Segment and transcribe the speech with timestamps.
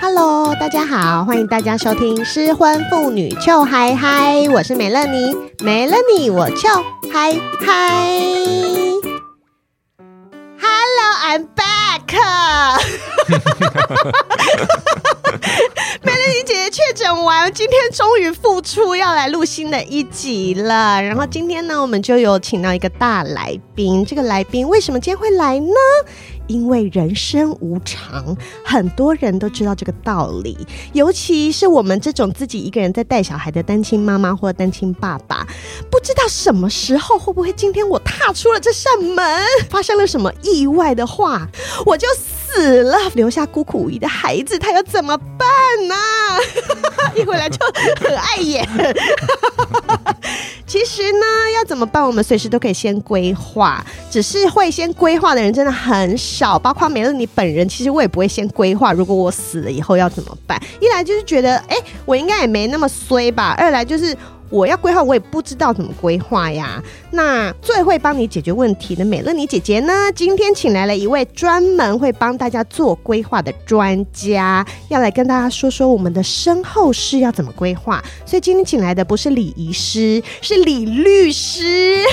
[0.00, 8.08] Hello，大家好，欢迎大家收听失婚妇女俏嗨嗨，我是美乐妮，没了你我俏嗨嗨。
[10.60, 11.66] Hello，I'm back。
[16.02, 21.02] 美乐妮姐姐确诊完，今天终于复出，要来录新的一集了。
[21.02, 24.06] 然后今天呢，我们就有请到一个大来宾。
[24.06, 25.74] 这个来宾为什么今天会来呢？
[26.48, 30.58] 因为人生无常，很多人都知道这个道理，
[30.92, 35.46] 尤其是我们这种自己一个人在带小孩的单亲妈妈或单亲爸爸，
[35.90, 39.24] 不知道什么时候会不会今天我踏出了这扇门，
[39.70, 41.46] 发生了什么意外的话，
[41.86, 45.48] 我就死了，留下孤苦无依的孩子，他要怎么办
[45.86, 45.94] 呢？
[47.14, 47.58] 一回来就
[48.00, 48.66] 很爱演。
[50.66, 52.04] 其实呢，要怎么办？
[52.04, 57.68] 我们随时都可以先规划，只是会先规划的人真的很少，包括美乐你本人。
[57.68, 60.60] 其实我也不会先规划，如果我死了以后要怎么办？
[60.80, 64.16] 一来就是觉得，哎，我应该也没那么衰吧；二来就是。
[64.50, 66.82] 我要规划，我也不知道怎么规划呀。
[67.10, 69.92] 那最会帮你解决问题的美乐妮姐姐呢？
[70.14, 78.02] 今天请来了一位专门会帮大家做规划的专家，要来跟大家说说我们的身后事要怎么规划。
[78.24, 82.04] 所以今天请来的不是礼仪师，是李律师。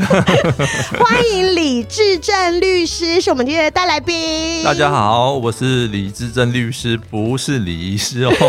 [0.98, 4.62] 欢迎李志正律师，是我们今天的大来宾。
[4.64, 8.32] 大家好，我是李志正律师，不是李医师哦。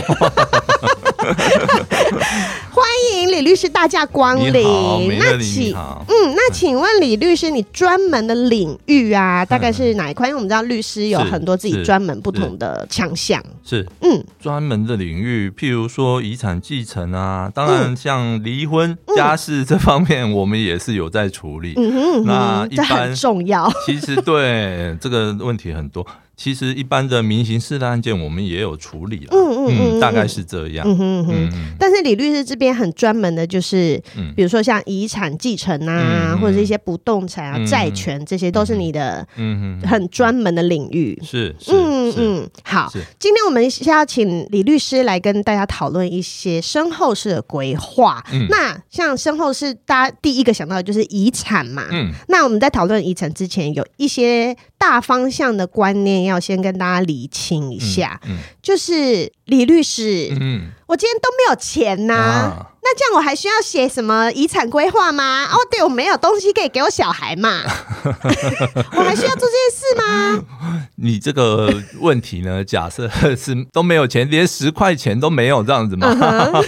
[2.72, 5.18] 欢迎李律师大驾光临。
[5.20, 10.28] 那请嗯，那请问李律师，你专门的领域啊，大概是哪一块？
[10.28, 13.44] 因为我们知道律师有很多自己专门不同的强项。
[13.64, 21.74] 是，嗯，专门的领域，譬如说遗产继承啊，当然像离婚、家事这方面，我们也是有在处理。
[21.78, 23.72] 嗯哼，那一般很重要。
[23.86, 26.06] 其实对这个问题很多。
[26.42, 31.50] 其实一般的民刑事的案件，我们也有处理了，嗯嗯，嗯，嗯，大概是这样，嗯哼哼。
[31.78, 34.02] 但是李律师这边很专门的，就是，
[34.36, 41.16] 比如说像遗产继承啊，或者是一些不动产啊、债权，这些都是你的，嗯很专门的领域。
[41.24, 42.50] 是，嗯嗯。
[42.64, 48.26] 好，今天我们是要请李律师来跟大家讨论一些身后事的规划。
[48.50, 51.86] 那像身后事，大家第一个想到的就是遗产嘛。
[51.92, 52.12] 嗯。
[52.30, 65.46] 那我们在讨论遗产之前，有一些大方向的观念要先跟大家理清一下，嗯嗯、就是李律师，嗯，我今天都没有钱呐、啊，啊、那这样我还需要写什么遗产规划吗？
[65.46, 67.62] 哦，对，我没有东西可以给我小孩嘛，
[68.98, 70.44] 我还需要做这件事吗？
[70.96, 72.64] 你这个问题呢？
[72.66, 76.08] 假设是都没有钱，连十块钱都没有这样子吗？
[76.10, 76.64] 嗯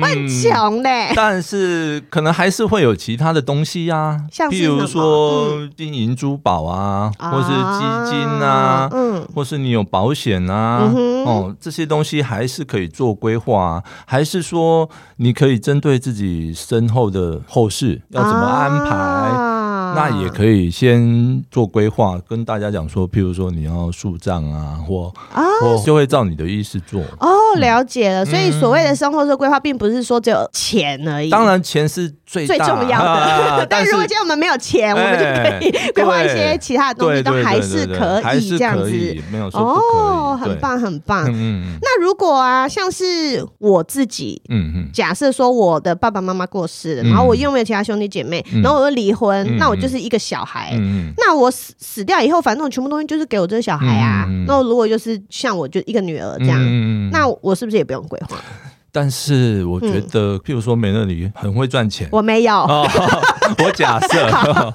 [0.00, 18.94] 我很穷嘞，但是可能还是会有其他的东西呀、啊，像譬如说金银珠宝啊，嗯、或是基金啊，嗯，或是你有保险啊，嗯、哦，这些东西还是可以做规划、啊，还是说你可以针对自己身后的后事要怎么安排。
[18.94, 19.47] 啊
[19.94, 27.00] 那也可以先做规划，跟大家讲说，譬如说你要树葬啊，或啊，或就会照你的意思做。
[27.20, 27.28] 哦，
[27.58, 28.24] 了解了。
[28.24, 31.30] 所以所谓的生活式规划，并不是说只有钱而已。
[31.30, 33.66] 当然，钱是最最重要的。
[33.70, 38.90] 但如果今天我们没有钱，我们就可以 规划一些其他的东西，都还是可以这样子。
[39.32, 39.60] 没有说。
[39.60, 41.24] 哦，很棒，很棒。
[41.28, 54.26] 嗯，那如果啊，像是我自己，嗯嗯，假设说我的爸爸妈妈过世了，然后我又没有其他兄弟姐妹，然后我又离婚，那我就是一个小孩，嗯、那我死死掉以后，反正我全部东西就是给我这个小孩啊。
[54.28, 58.36] 嗯、那如果就是像我就一个女儿这样，嗯、那我是不是也不用规划？
[58.92, 62.54] 但是我觉得，嗯、譬如说美乐里很会赚钱，我没有。
[62.54, 62.88] 哦、
[63.64, 64.70] 我假设、 哦，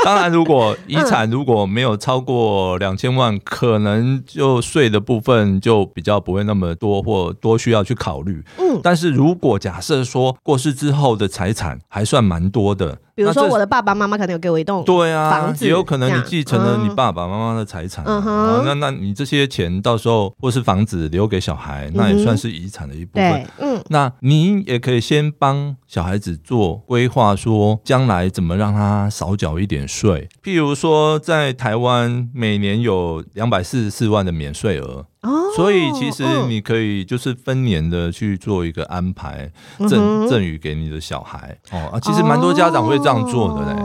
[0.04, 8.42] 当然如果遗产如果没有超过两千万，嗯、可能就税的部分就比较不会那么多，或多需要去考虑。
[8.58, 12.98] 嗯，但是如果假设说过世之后的财产还算蛮多的。
[13.12, 23.46] 比如说，我的爸爸妈妈可能有给我一栋对啊房子，也有可能你继承了你爸爸妈妈的财产，嗯哼，那那你这些钱到时候或是房子留给小孩，那也算是遗产的一部分。
[23.58, 30.28] 嗯，那你也可以先帮小孩子做规划，说将来怎么让他少缴一点税。
[30.42, 35.06] 譬如说，在台湾每年有两百四十四万的免税额。
[35.22, 39.50] 哦，所以其实你可以就是分年的去做一个安排，
[39.88, 41.90] 赠赠予给你的小孩哦。
[41.92, 43.82] 啊，其实蛮多家长会这样做的嘞。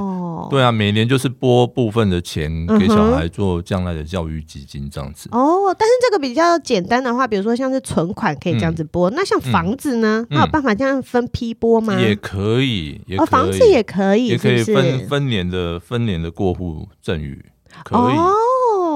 [0.49, 2.49] 对啊，每年就是拨部分的钱
[2.79, 5.29] 给小孩做将来的教育基金这样子。
[5.31, 11.99] 哦，但是这个比较简单的话，比如说像是存款可以这样子拨，那像房子呢，那有办法这样分批拨吗？
[11.99, 17.45] 也可以，也哦，房子也可以，也可以分分年的分年的过户赠与，
[17.83, 18.15] 可以。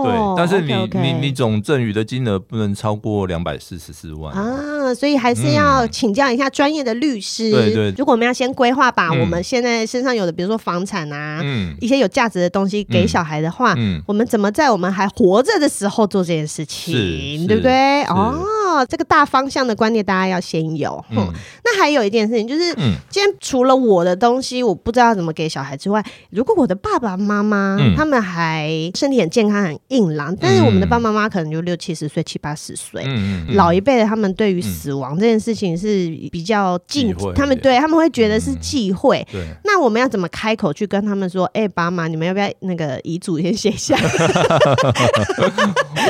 [0.04, 7.52] 哦，对，但是你 okay, okay 你你总赠与的金额不能超过两百四十四万啊，所以还是要请教一下专业的律师。
[7.52, 18.04] 对、嗯、对，如果我们要先规划把我们现在身上有的，比如说房产啊，嗯，一些有价值的东西给小孩的话，嗯，我们怎么在我们还活着的时候做这件事情，对不对？
[18.04, 21.04] 哦，这个大方向的观念大家要先有。
[21.12, 21.32] 嗯，
[21.64, 39.26] 那还有一件事情就是，嗯，今天除了我的东西我不知道怎么给小孩之外，如果我的爸爸妈妈、嗯、他们还身体很健康、很硬朗，但是我们的爸爸妈妈可能就六七十岁、七八十岁，嗯嗯、老一辈的他们对于死亡这件事情是比较忌讳，他们对他们会觉得是忌讳。
[39.32, 41.46] 对，那我们要怎么开口去跟他们说？
[41.48, 43.98] 哎、欸，爸妈，你们要不要那个遗嘱先写下？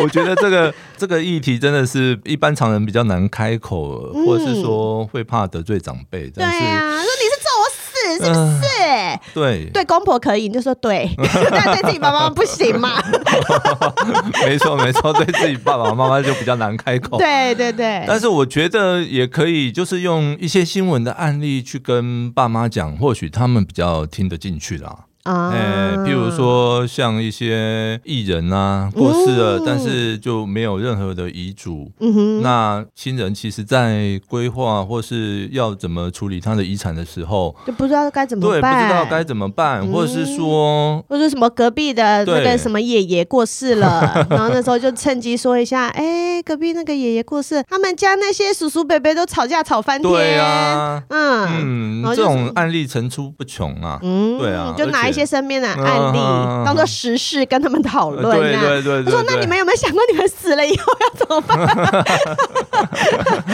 [0.02, 6.30] 我觉得这个这个议题真的是一般常人比较难开口，或者是说会怕得罪长辈。
[6.30, 7.29] 对啊，说你
[8.24, 8.68] 是不是？
[8.90, 11.10] 呃、对对，公婆可以，你就说对，
[11.52, 13.02] 但对自己爸爸妈妈不行嘛？
[14.46, 17.18] 没错没错，对自己爸爸妈妈就比较难开口。
[17.18, 18.04] 对对对。
[18.08, 25.06] 但是我觉得也可以，就是用一些新闻的案例去跟爸妈讲，或许他们比较听得进去啦。
[25.24, 31.92] 啊，哎，譬如说像一些艺人啊过世了，嗯、但是就没有任何的遗嘱。
[32.00, 38.62] 嗯哼，那亲人其实，在规划或是要怎么处理他的遗产的时候，就不知道该怎么办。
[38.62, 50.12] 对，不知道该怎么办，嗯、或者是说，或者什么隔壁的那个什么爷爷过世了， 然后那时候就趁机说一下，哎、欸，隔壁那个爷爷过世，他们家那些叔叔伯伯都吵架吵翻天。
[50.12, 54.00] 对啊，嗯嗯，这种案例层出不穷啊。
[54.02, 56.20] 嗯，对啊，就拿一些身边的案例
[56.66, 58.40] 当做实事跟他们讨论。
[58.40, 61.58] 对对对，他说：“那你们有没有想过，你们死了以后要怎么办？”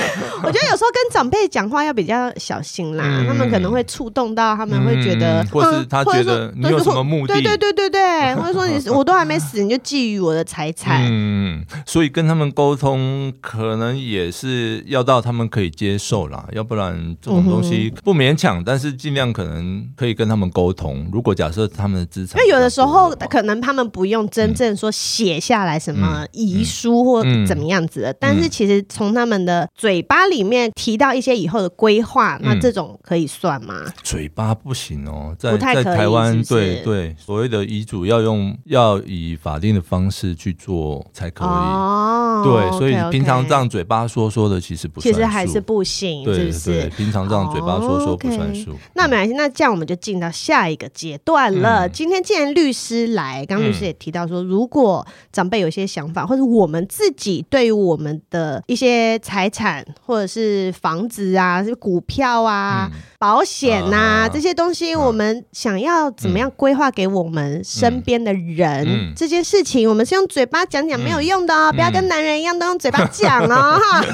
[0.45, 7.33] 我觉得有时候跟长辈讲话要比较小心啦，他们可能会触动到，他们会觉得，或是他觉得你有什么目的？
[7.33, 11.06] 对对对对对，或者说你我都还没死，你就觊觎我的财产。
[11.09, 21.09] 嗯，所以跟他们沟通，可能也是要到他们可以接受啦，要不然这种东西不勉强，但是尽量可能可以跟他们沟通。
[21.13, 21.86] 如果假设他。
[21.86, 33.86] 他们的资产，因为有的时候可能他们不用真正说写下来什么遗书或怎么样子的，但是其实从他们的嘴巴里面提到一些以后的规划，那这种可以算吗？
[34.04, 42.42] 嘴巴不行哦，在在台湾，对对，所谓的遗嘱要用要以法定的方式去做才可以哦。
[42.44, 48.74] 对，所以平常这样嘴巴说说的其实不算数，其实还是不行，对对，平常这样嘴巴说说不算数。
[48.94, 51.76] 那没关系，那这样我们就进到下一个阶段了。
[51.76, 62.89] 呃，今天既然律师来，刚刚律师也提到说，如果长辈有些想法，或者我们自己对于我们的一些财产，或者是房子啊、是股票啊、
[63.20, 74.06] 保险呐这些东西，我们想要怎么样规划给我们身边的人，这件事情，我们是用嘴巴讲讲没有用的哦，不要跟男人一样都用嘴巴讲哦，哈。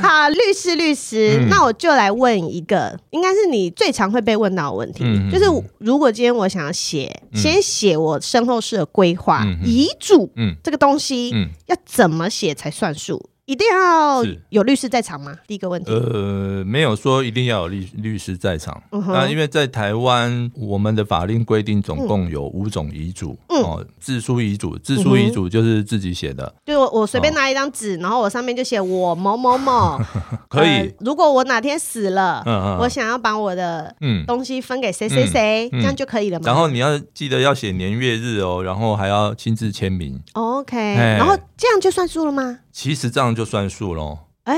[0.02, 4.46] 好，律师，律师，那我就来问一个，应该是你最常会被问。
[4.46, 5.44] 问到问题，嗯、就是
[5.78, 13.28] 如果今天我想要写，嗯、先写我身后事的规划，遗嘱，嗯，这个东西，嗯，要怎么写才算数？
[13.46, 15.32] 一定要有律师在场吗？
[15.46, 18.82] 第一个问题，呃，没有说一定要有律律师在场。
[18.90, 23.38] 那因为在台湾，我们的法令规定总共有五种遗嘱。
[23.48, 26.52] 哦，自书遗嘱，自书遗嘱就是自己写的。
[26.64, 29.96] 就我我随便拿一张纸，然后我上面就写我某某某。
[30.50, 30.92] 可以。
[30.98, 32.42] 如果我哪天死了，
[32.80, 33.94] 我想要把我的
[34.26, 36.42] 东西分给谁谁谁，这样就可以了吗？
[36.46, 40.20] 然后你要记得要写年月日哦，然后还要亲自签名。
[40.32, 42.58] OK，然后这样就算数了吗？
[42.76, 44.18] 其实这样就算数喽。
[44.44, 44.54] 哎，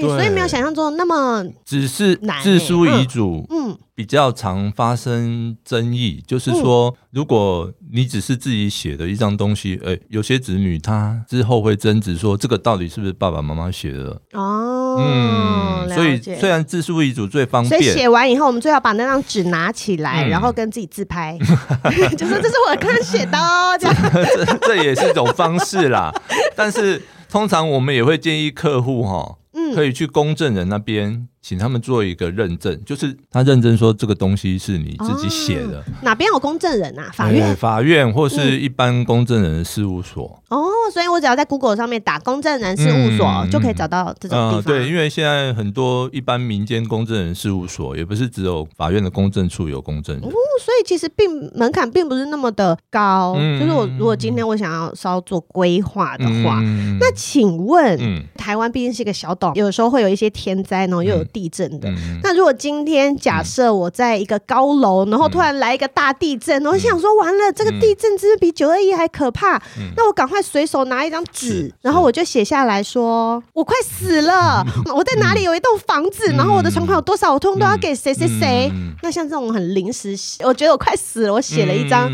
[0.00, 6.24] 所以没有想象中那么只是自书遗嘱，嗯，比较常发生争议。
[6.26, 14.18] 就是说，如果你只是自己写的一张东西，哎，有些子女他之后会争执说，这个到底是不是爸爸妈妈写的？
[14.32, 21.38] 哦，嗯，所以虽然自书遗嘱最方便，所以写完以后，我们最好把那张纸拿起来，然后跟自己自拍，
[22.16, 26.10] 就说这是我刚刚写的哦，这样， 这这也是一种方式啦，
[26.56, 27.00] 但是。
[27.30, 31.28] 通常我们也会建议客户哈，嗯，可以去公证人那边。
[31.42, 35.82] 请他们做一个认证，就是他认证说这个东西是你自己写的。
[36.02, 37.10] 哪边有公证人啊？
[37.14, 40.42] 法院、法院或是一般公证人的事务所。
[40.48, 44.62] 哦，所以我只要在 Google 上面打公证人事务所，就可以找到这种地方。
[44.62, 50.24] 对，因为现在很多一般民间公证人事务所，也不是只有法院的公证处有公证人。
[50.24, 50.30] 哦，
[50.60, 53.34] 所以其实并门槛并不是那么的高。
[53.58, 56.60] 就是我如果今天我想要稍做规划的话，
[57.00, 57.98] 那请问，
[58.36, 61.88] 台湾毕竟是一个小岛，有时候会有一些天灾呢，又有地震的。
[61.88, 69.56] 嗯、那如果今天假设我在一个高楼，然后突然来一个大地震，我想说完了，这个地震是不是比九二一还可怕？
[69.78, 78.70] 嗯、那我赶快随手拿一张纸，然后我就写下来说，我快死了， 我在哪里有一栋房子，然后我的存款有多少，我通通都要给谁谁谁。
[79.02, 82.10] 那像这种很临时，我觉得我快死了，我写了一张。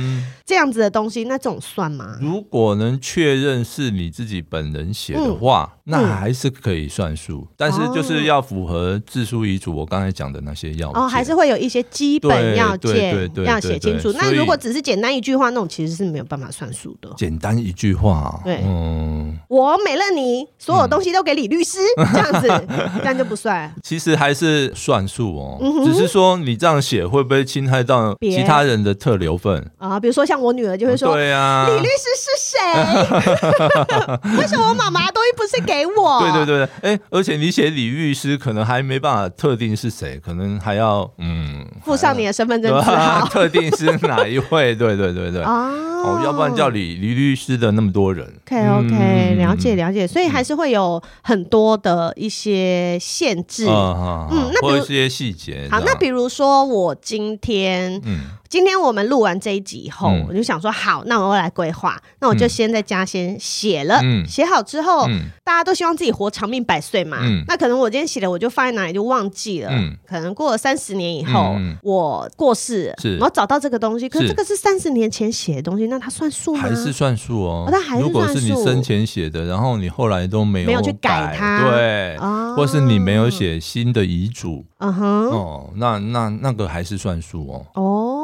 [0.46, 2.16] 这样子的东西，那这种算吗？
[2.20, 11.02] 如果能确认是你自己本人写的话，嗯、那还是可以算数，嗯、但是就是要符合自书遗嘱我刚才讲的那些要件。
[11.02, 14.12] 哦，还是会有一些基本要件要写清楚。
[14.12, 17.12] 那如果只是简单一句话，那种其实是没有办法算数的。
[17.16, 22.66] 简单一句话，对，嗯，我美乐你所有东西都给李律师，嗯、 这样子，
[22.98, 23.74] 这样就不算。
[23.82, 29.98] 其实还是算数哦，嗯、只是说你这样写会不会侵害到其他人的特留份啊？
[29.98, 30.35] 比如说像。
[30.40, 34.36] 我女儿就会说：“对呀，李律师是谁？
[34.38, 44.74] 为什么我妈妈的东西不是给我？”对对对，哎，而且你写李律师，可能还没办法特定是谁，可能还要嗯附上你的身份证字号， 特定是哪一位？
[44.74, 48.24] 对对对对哦，要不然叫李李律师的那么多人。
[48.46, 53.66] OK OK，了解了解，所以还是会有很多的一些限制。
[53.66, 55.68] 嗯，那比如一些细节。
[55.70, 58.20] 好，那比如说我今天嗯。
[58.56, 65.06] 今天我们录完这一集以后，我就想说好，那我要来规划，那我就先在家先写了，写好之后，
[65.44, 67.18] 大家都希望自己活长命百岁嘛。
[67.20, 69.68] 嗯那可能我今天写的，我就放在哪里就忘记了。
[69.70, 76.62] 嗯可能过了三十年以后，我过世，然后找到这个东西，可是这个是三十年前写的东西，那它算数吗？
[76.62, 77.68] 还是算数哦。
[77.70, 78.06] 它还是算数。
[78.06, 82.16] 如果是你生前写的，然后你后来都没有没有去改它，对，
[82.56, 87.66] 或是你没有写新的遗嘱，嗯哼，哦，那那那个还是算数哦。
[87.74, 88.22] 哦。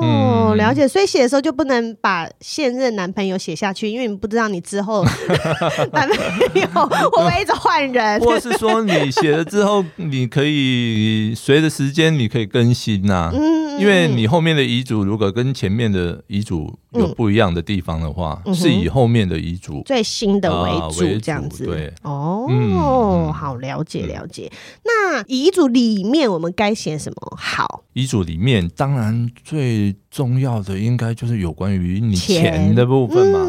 [0.00, 5.04] 哦，了解，所以写的时候就不能把现任男朋友写下去，因为你不知道你之后
[5.92, 6.16] 男朋
[6.54, 24.50] 友会不会一直换人，或是说你写了之后，你可以随着时间你可以更新呐、啊，嗯，因为你后面的遗嘱如果跟前面的遗嘱有不一样的地方的话，嗯、是以后面的遗嘱最新的为主，这样子，对，哦，嗯、好，了解了解。
[24.84, 27.36] 那遗嘱里面我们该写什么？
[27.36, 29.94] 好，遗嘱里面当然最。
[30.14, 32.72] 重要的应该就是有关于你钱。
[32.72, 33.40] 的部分嘛，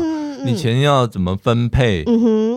[0.45, 2.05] 你钱要怎么分配，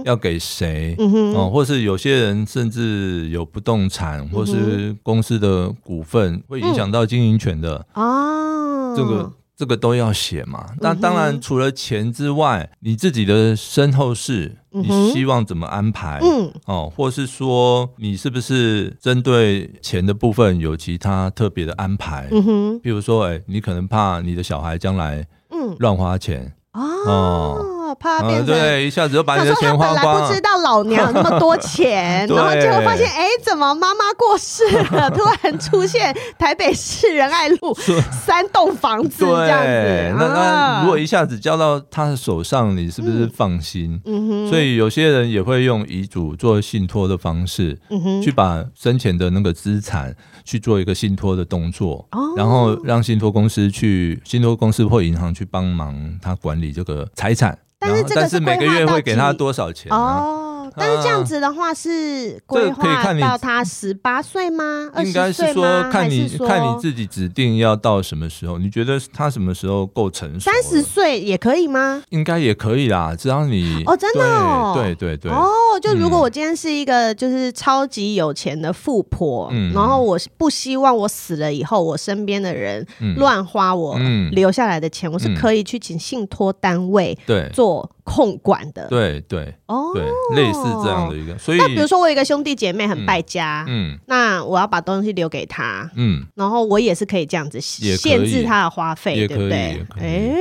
[0.04, 1.35] 要给谁，嗯哼。
[1.35, 7.87] 哦，或是有些人甚至有不动产，嗯、或是公司的股份，会影响到经营权的。
[7.92, 9.33] 啊，这个。
[9.59, 10.66] 这个都要写嘛？
[10.80, 16.21] 那当然，除了钱之外，你自己的身后事，你希望怎么安排？
[16.23, 22.28] 嗯，哦，或是说，你是不是针对钱的部分有其他特别的安排？
[22.30, 25.75] 嗯哼，比如说，哎，你可能怕你的小孩将来嗯。
[25.80, 26.52] 乱花钱。
[26.71, 27.77] 哦。
[27.95, 29.95] 怕变成对，一下子就把你的钱花光。
[29.95, 35.11] 本来不知道老娘那么多钱， 然后结果发现，哎，怎么妈妈过世了？
[35.11, 37.75] 突然出现台北市仁爱路
[38.25, 40.14] 三栋房子这样子。
[40.18, 44.00] 那那如果一下子交到他的手上，你是不是放心？
[44.04, 44.49] 嗯哼。
[44.49, 50.14] 所以有些人也会用遗嘱做信托的方式，嗯哼，去把生前的那个资产
[50.45, 57.59] 去做一个信托的动作，然后让信托公司去信托公司或银行去帮忙他管理这个财产。
[57.78, 60.47] 但是这个是每个月会给他多少钱哦？
[60.78, 64.90] 但是这样子的话是规划到他十八岁吗？
[64.99, 68.58] 应该是说看你看你自己指定要到什么时候？
[68.58, 70.50] 你觉得他什么时候够成熟？
[70.50, 72.02] 三十岁也可以吗？
[72.11, 75.49] 应该也可以啦，只要你哦，真的哦，对对对哦，
[75.82, 83.99] 就如果我今天是一个就是超级有钱的富婆，嗯，然后我不希望我死了以后我身边的人乱花我
[84.32, 87.90] 留下来的钱，我是可以去请信托单位对做。
[88.08, 90.02] 控管的，对对哦，对，
[90.35, 99.84] 类似这样的一个，所以那比如说我有一个兄弟姐妹很败家，嗯，那我要把东西留给他，嗯，然后我也是可以这样子限制他的花费，对不对？
[100.00, 100.34] 哎。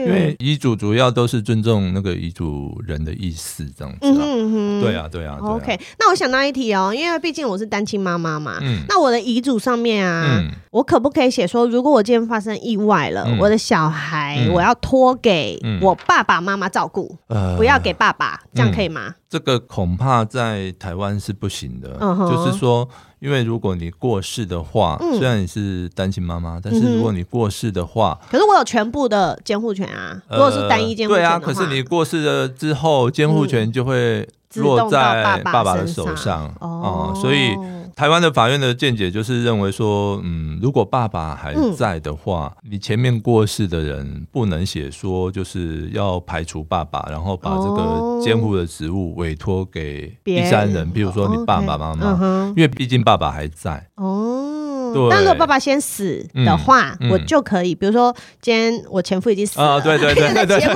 [0.00, 3.98] 因为遗嘱主要都是尊重那个遗嘱人的意思，这样子。
[4.00, 5.36] 嗯哼，对啊，对啊。
[5.42, 8.56] OK，那我想到一题哦，因为毕竟我是单亲妈妈嘛。
[8.62, 8.82] 嗯。
[8.88, 17.14] 那我的遗嘱上面啊，我可不可以写说，如果我今天发生意外了，我的小孩我要托给我爸爸妈妈照顾，
[17.58, 19.14] 不要给爸爸，这样可以吗？
[19.30, 21.96] 这个恐怕在台湾是不行的。
[22.28, 22.86] 就是说。
[23.20, 30.18] 因为如果你过世的话，虽然你是单亲妈妈，但是如果你过世的话，可是我有全部的监护权啊。
[30.30, 37.12] 如果是单一监护权，对啊，可是你过世了之后，监护权就会落在爸爸的手上哦。
[37.14, 37.54] 所以
[38.00, 53.86] 台湾的法院的见解就是认为说，嗯，如果爸爸还在的话，嗯、你前面过世的人不能写说就是要排除爸爸，然后把这个监护的职务委托给第三人，比如说你爸爸妈妈，哦 okay、因为毕竟爸爸还在。
[53.96, 54.46] 哦。
[55.08, 60.58] 但如果爸爸先死的话，我就可以，比如说今天我前夫已经死了，对对对对对，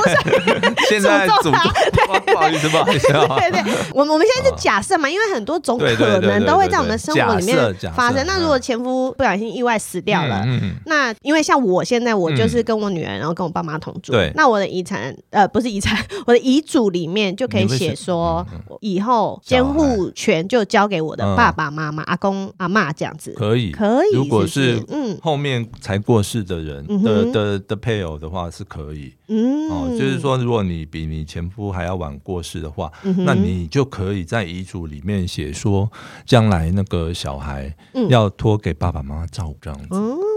[0.88, 1.72] 节目上 诅咒他，
[2.20, 3.62] 不好意思不好意思，对 对，
[3.94, 7.56] 我我们现在是假设嘛，因为很多种可能都会在我们生活里面
[7.94, 8.24] 发生。
[8.26, 10.44] 那如果前夫不小心意外死掉了，
[10.86, 18.46] 那因为像我现在我就是跟我女儿，然后跟我爸妈同住，那我的遗产呃不是遗产，我的遗嘱里面就可以写说，
[18.80, 23.70] 以后监护权就交给我的爸爸妈妈、阿公阿嬷这样子，可以。
[23.72, 24.14] 可以。
[24.14, 25.18] 如果是嗯。
[25.22, 29.68] 后面才过世的人的的的配偶的话是可以，嗯。
[29.70, 35.90] 哦，就是说如果你比你前夫还要晚过世的话，那你就可以在遗嘱里面写说，
[36.26, 37.74] 将来那个小孩
[38.08, 39.88] 要托给爸爸妈妈照顾这样子。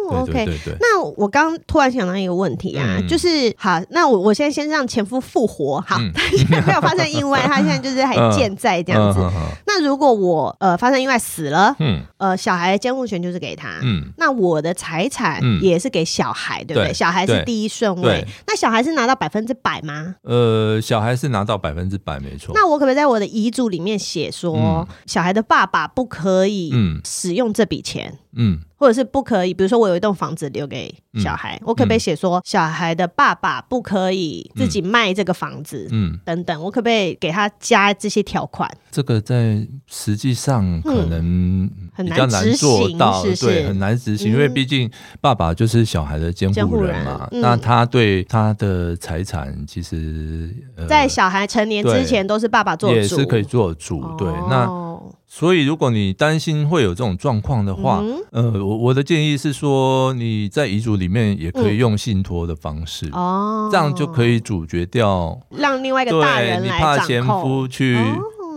[0.09, 0.47] OK，
[0.79, 9.19] 那我刚突然想到一个问题啊，就是好，那我我现在先让前夫复活，好，他现在没有发生意外，他现在就是还健在这样子。
[9.65, 16.93] 那如果我呃发生意外死了，嗯，呃小孩监护权就是给他，嗯，那我的财产也是给小孩，对不对？
[16.93, 20.15] 小孩是第一顺位，那小孩是拿到百分之百吗？
[20.23, 22.51] 呃，小孩是拿到百分之百，没错。
[22.55, 26.73] 那我可不可以在我的遗嘱里面写说，小孩的爸爸不可以
[27.05, 28.17] 使用这笔钱？
[28.35, 28.59] 嗯。
[28.77, 35.87] 或者是不可以，比如说我有一栋房子留给小孩，嗯、我可不可以写说小孩的爸爸不可以自己卖这个房子？
[35.91, 38.69] 嗯，等等，我可不可以给他加这些条款？
[38.91, 54.86] 这个在实际上可能比较难做到，嗯、对，很难执行，嗯、因为毕竟爸爸就是小孩的监护人嘛，那他对他的财产其实、呃、在小孩成年之前都是爸爸做主，也是可以做主，对，哦、那。
[55.29, 67.97] 所以，如果你担心会有这种状况的话，嗯、呃，我我的建议是说，你在遗嘱里面也可以用信托的方式，哦、嗯，这样就可以阻绝掉，让另外一个大人来掌控，你怕前夫去。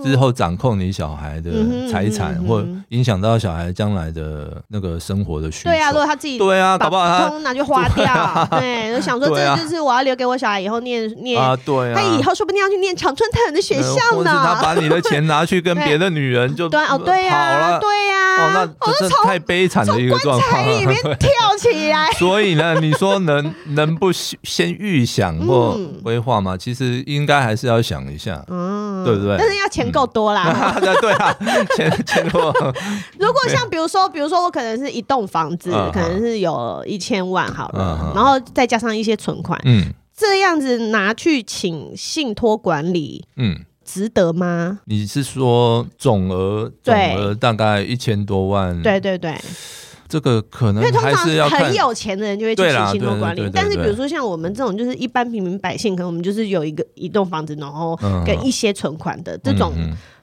[0.03, 1.51] 之后掌控你小孩的
[1.91, 5.71] 财产，或影响到小孩将来的那个生活的需求。
[5.71, 8.49] 对啊，如果他自己对啊，搞不好他拿去花掉。
[8.51, 14.31] 对，就想说这就是我要留给我小孩以后念念啊，对啊，他以后说不定要去念长春藤的学校呢。
[14.31, 20.51] 他把你的钱拿去跟别的女人就 对哦，对呀，对呀，哦，那这太悲惨的一个状况。
[20.51, 22.11] 从棺材里面 跳起来。
[22.19, 26.57] 所以呢，你说能能不先预想或规划吗？
[26.57, 29.37] 其实应该还是要想一下，嗯，对不对？
[29.37, 29.91] 但是要钱。
[29.91, 31.37] 够多啦， 对啊，
[31.75, 32.53] 钱钱多。
[33.19, 44.79] 如果像比如说，比如说我可能是一栋房子，可能是有一千万好了，然后再加上一些存款，嗯，这样子拿去请信托管理，嗯，值得吗？
[44.85, 48.81] 你是说总额总额大概一千多万？
[48.81, 49.35] 对对对。
[50.11, 57.97] 这个可能还是要很有钱的人就会去请信托管理，但是比如说像我们这种就是一般平民百姓，可能我们就是有一个一栋房子，然后
[58.27, 59.73] 跟一些存款的这种，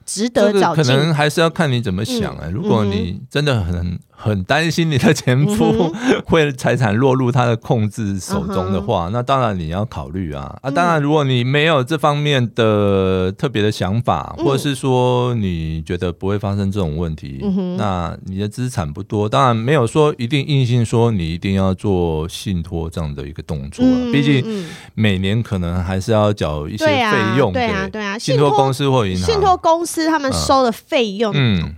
[0.08, 0.74] 值得找。
[0.74, 2.48] 可能还是要看你怎么想啊。
[2.50, 4.00] 如果你真的很。
[4.20, 5.94] 很担心你的前夫
[6.26, 10.68] 会财产落入他的控制手中的话，那当然你要考虑啊啊！
[10.68, 17.38] 当然，如果你没有这方面的特别的想法，或者是说你觉得不会发生这种问题，
[17.78, 23.84] 那你的资产不多，当然没有说一定硬性说你一定要做信托这样的一个动作。
[24.12, 27.52] 毕竟每年可能还是要缴一些费用。
[27.52, 31.34] 对啊，对啊，信托公司或银行，信托公司他们收的费用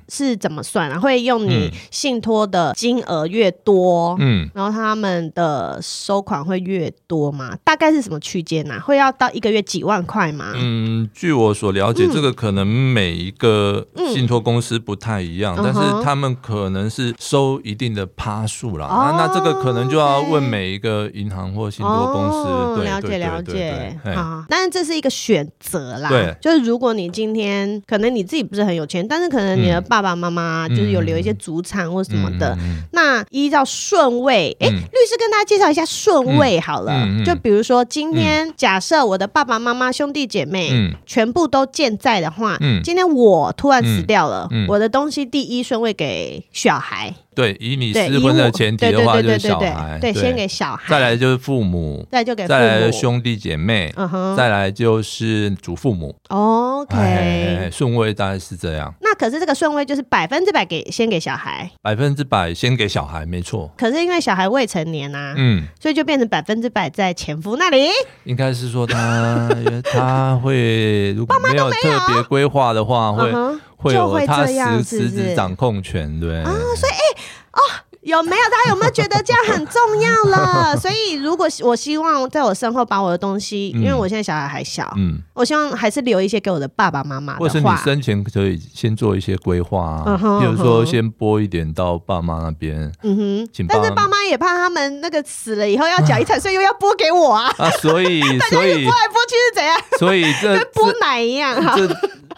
[0.09, 0.99] 是怎么算啊？
[0.99, 2.41] 会用你信托。
[2.51, 7.57] 的金额越多，嗯，然后他们的收款会越多吗？
[7.63, 8.81] 大概是什么区间呢？
[8.81, 10.53] 会要到一个月几万块吗？
[10.57, 18.87] 嗯，据我所了解，嗯、这个可能每一个信托公司不太一样，嗯、但是他们可能是收一定的趴数啦。
[18.87, 22.49] 哦、那那这个可能就要问每一个银行或信托公司。
[22.49, 26.09] 哦、对了解了解，好，但是这是一个选择啦。
[26.09, 32.21] 对，就是如果你今天可能你自己不是很有钱，但是可能你的爸爸妈妈就是有留一些祖产或什么。
[32.21, 32.55] 什么的？
[32.93, 37.09] 那依照顺位，哎，律师跟大家介绍一下顺位好了。
[37.25, 47.15] 就比如说，今天假设我的爸爸妈妈、兄弟姐妹全部都健在的话，今天我突然死掉了，我的东西第一顺位给小孩。
[47.41, 49.99] 对，以你失婚的前提的话，就是小孩。
[49.99, 50.83] 对，先给小孩。
[50.91, 56.15] 再来就是父母，再就给再来兄弟姐妹，嗯哼再来就是祖父母。
[56.29, 58.93] OK，顺位大概是这样。
[59.01, 63.71] 那可是这个顺位就是百分之百给先给小孩，百分之百先给小孩，没错。
[63.79, 67.89] 可是因为小孩未成年啊，嗯，所以就变成百分之百在前夫那里。
[68.25, 69.49] 应该是说他
[69.93, 73.33] 他会 如果没有特别规划的话，会
[73.77, 77.10] 会有他实实质掌控权，对啊，所以哎
[77.53, 77.90] 哦。
[78.03, 78.43] 有没有？
[78.51, 80.77] 大家有没有觉得这样很重要了？
[80.77, 87.37] 所以，如果我希望在我身后把我的东西，嗯、因为我现在小孩还小，嗯，我希望还是留一些给我的爸爸妈妈。
[87.37, 92.91] 或是你生前可以先做一些规划啊，比、嗯、如说先拨一点到爸妈那边。
[93.03, 97.53] 嗯哼，请，但是爸妈也怕他们那个死了以后要缴遗产，所以又要拨给我啊。
[97.59, 99.79] 啊，所以 所以拨来拨去是怎样？
[99.99, 101.77] 所以这 跟拨奶一样哈。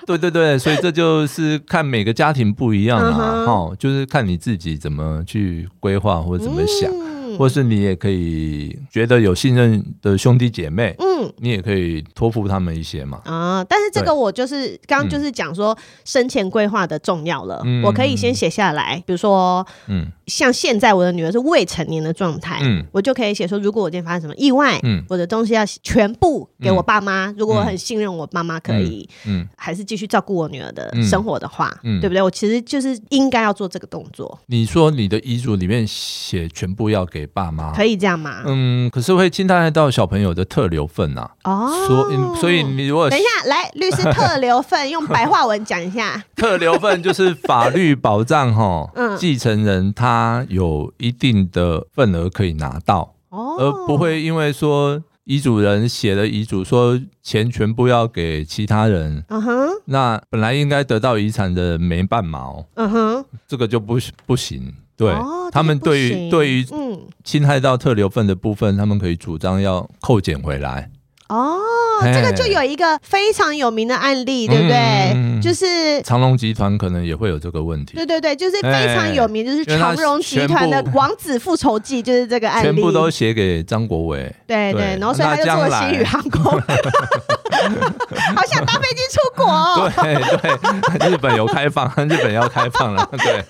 [0.04, 3.50] 对对对，所以这就是看每个家庭不一样啊，哈、uh.
[3.50, 7.11] 哦，就是看你自己怎么去规划或者怎么想。
[7.32, 13.20] 嗯或是你也可以觉得有信任的兄弟姐妹，嗯，你也可以托付他们一些嘛。
[13.24, 27.30] 啊，但是这个我就是刚刚就是讲说生前规划的重要了，嗯、我可以先写下来，比如说，嗯，像现在我的女儿是未成年的状态，嗯，我就可以写说，如果我今天发生什么意外，嗯，我的东西要全部给我爸妈。
[27.30, 32.22] 嗯、如果我很信任我爸妈，可以，嗯，还是继续照顾我女儿的生活的话，嗯，对不对？
[32.22, 34.38] 我其实就是应该要做这个动作。
[34.46, 37.21] 你说你的遗嘱里面写全部要给。
[37.22, 38.42] 给爸妈可以这样吗？
[38.46, 41.30] 嗯，可是会侵害到小朋友的特留份呐。
[41.44, 46.20] 哦，所以所以你如果等一下来，律师特留份用白话文讲一下。
[46.34, 64.74] 特留份就是法律保障哈， 嗯，继承人他有一定的份额可以拿到，哦，而不会因为说遗嘱人写了遗嘱说钱全部要给其他人，嗯哼，那本来应该得到遗产的没半毛，嗯哼，这个就不不行。
[65.02, 70.88] 对，哦、他们对于对于嗯侵害到特留份的部分，嗯、他们可以主张要扣减回来。
[71.28, 71.58] 哦，
[72.02, 74.76] 嘿这个就有一个非常有名的案例，对不对？
[75.14, 77.94] 嗯、就是长荣集团可能也会有这个问题。
[77.94, 84.34] 对对对，就是非常有名，就是长荣集团的《王子复仇记》，就是这个案例，全部都写给张国伟。
[84.46, 86.60] 对对，然后所以他就做了星宇航空。
[88.34, 89.90] 好想搭飞机出国。
[90.02, 93.08] 对对，日本有开放， 日本要开放了。
[93.12, 93.44] 对，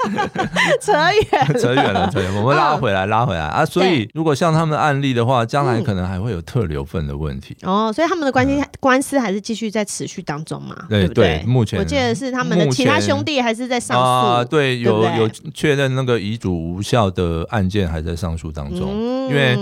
[0.80, 2.34] 扯远，扯远了，扯远。
[2.34, 3.64] 我们拉回来，拉回来啊！
[3.64, 7.56] 所以如果像他们的案例的话，将来可能还会有特留份的问题。
[7.62, 10.76] 哦，所以他们的关系官司还是继续在持续当中嘛？
[10.88, 11.42] 对不对？
[11.46, 14.44] 目前我记得是他们的其他兄弟还是在上诉啊？
[14.44, 19.12] 对，有有确认那个遗嘱无效的案件还在上诉当中。
[19.28, 19.56] 因为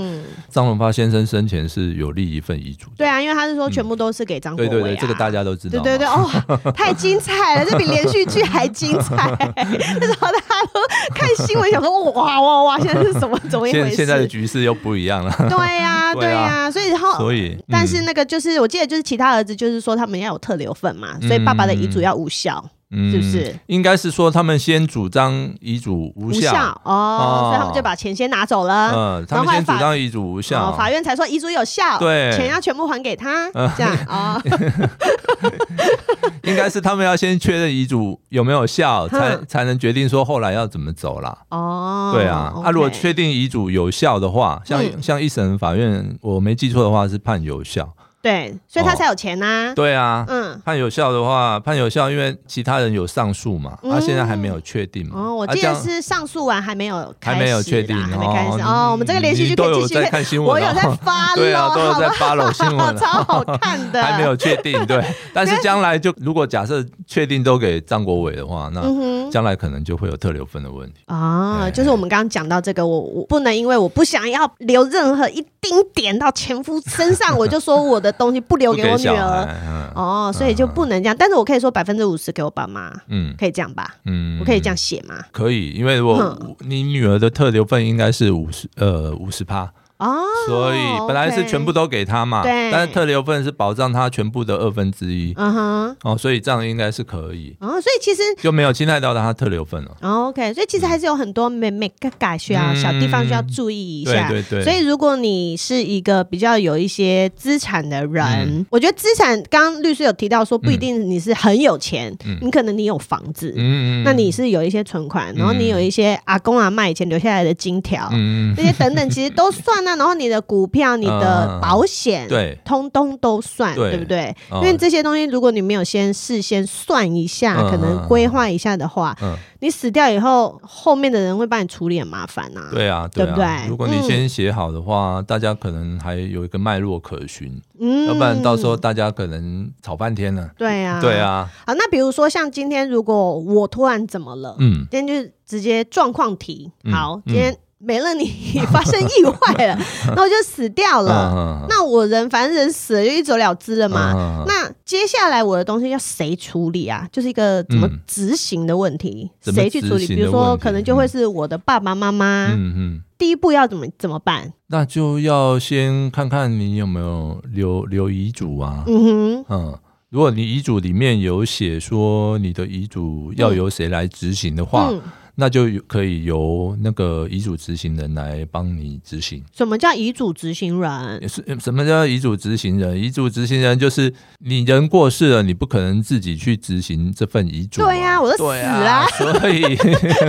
[0.50, 2.88] 张荣发先生生前是有立一份遗嘱。
[2.96, 4.68] 对啊，因为他是说全部都是给张国伟。
[4.68, 5.80] 对对对，这个大家都知道。
[5.80, 6.28] 对对对，哦，
[6.74, 9.14] 太精彩了，这比连续剧还精彩。
[9.56, 10.80] 那时候大家都
[11.14, 13.96] 看新闻，想说哇哇哇，现在是什么怎么一回事？
[13.96, 15.32] 现在的局势又不一样了。
[15.48, 18.00] 对 呀，对呀，所以然后所以但是。
[18.00, 22.58] 那个就是，我记得就是其他儿子，就是说他们要有特留份嘛，所以爸爸的遗嘱要无效。
[22.64, 23.56] 嗯、是不是？
[23.66, 28.90] 应该是说他们先主张遗嘱无效，哦，哦，所以他们就把钱先拿走了。
[28.92, 34.40] 嗯，他们先主张遗嘱无效，哦，法院才说遗嘱有效，对，钱要全部还给他，嗯、这样啊。
[34.40, 34.42] 哦、
[36.42, 41.38] 应该是他们要先确认遗嘱有没有效，才才能决定说后来要怎么走啦。
[41.50, 47.88] 哦，对啊，他 okay、啊、如果确定遗嘱有效的话，像、嗯、像一审法院，我没记错的话是判有效。
[48.22, 49.72] 对，所以他才有钱呐。
[49.74, 55.18] 对啊，嗯，判有效的话，判有效，因为其他人有上诉嘛，他现在还没有确定嘛。
[55.18, 58.62] 哦，我记得是上诉完还没有，还没有确定，还没开始。
[58.62, 64.02] 哦，我们这个连续剧都有在看新闻，我有在 发，对啊，都有在发了新闻， 超好看的。
[64.02, 65.02] 还没有确定，对，
[65.32, 68.82] 但是将来就如果假设确定都给张国伟的话，那
[69.30, 70.96] 将来可能就会有特留分的问题。
[71.06, 78.09] 啊，就是我们刚刚讲到这个，我我不能因为我不想要留任何一丁点到前夫身上，我就说我的。
[78.12, 81.16] 东西不留给我女儿，哦，所以就不能这样。
[81.18, 83.96] 但是我可以说百分之五十给我爸妈，嗯，可以这样吧？
[84.04, 85.16] 嗯，我可以这样写吗？
[85.32, 89.70] 可以，因为我你女儿的特留份应该是五十，呃，五十趴。
[90.00, 119.89] 哦，所以本来是全部都给他嘛，对，但是特留份是保障他全部的二分之一，嗯哼，哦，所以这样应该是可以，哦，所以其实就没有侵害到他特留份了，哦，OK，所以其实还是有很多每每个改需要小地方需要注意一下，对对对，所以如果你是一个比较有一些资产的人，我觉得资产刚刚律师有提到说不一定你是很有钱，你可能你有房子，嗯，那你是有一些存款，然后你有一些阿公阿妈以前留下来的金条，嗯，这些等等其实都算啊。
[119.90, 124.32] 那然后你的股票、你的保险，对，通通都算，对不对？
[124.52, 129.16] 因为这些东西，如果你没有先事先算一下，可能规划一下的话，
[129.58, 132.68] 你死掉以后，后面的人会帮你处理很麻烦呐。
[132.70, 133.44] 对啊，对不对？
[133.68, 140.50] 如果你先写好的话，大家可能还有一个脉络可循，嗯，要不然到时候大家可能吵半天了。
[140.56, 141.50] 对啊，对啊。
[141.66, 146.70] 好，那比如说像今天，如果我突然怎么了，嗯，今天就直接状况题。
[146.92, 147.56] 好，今天。
[147.82, 148.26] 没了，你
[148.70, 149.78] 发生意外了，
[150.14, 151.64] 那我就死掉了。
[151.66, 154.44] 那我人反正人死了就一走了之了嘛。
[154.46, 157.08] 那接下来我的东西要谁处理啊？
[157.10, 160.06] 就是一个怎么执行的问题，谁去处理？
[160.06, 162.48] 比如说，可能就会是我的爸爸妈妈。
[162.52, 163.02] 嗯嗯。
[163.16, 164.52] 第一步要怎么怎么办？
[164.66, 168.84] 那就要先看看你有没有留留遗嘱啊。
[168.86, 169.44] 嗯哼。
[169.48, 169.78] 嗯，
[170.10, 174.92] 如果你遗嘱里面有写说你的遗嘱要由谁来执行的话。
[175.34, 179.42] 那就可以由那个遗嘱执行人来帮你执行。
[179.56, 181.28] 什么叫遗嘱执行人？
[181.28, 183.00] 是什么叫遗嘱执行人？
[183.00, 187.82] 遗嘱执行人就是你人过世了，你不可能自己去执行这份遗嘱。
[187.82, 189.76] 对呀、啊，我都死了、啊，所以